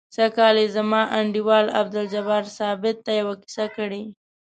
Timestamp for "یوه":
3.19-3.35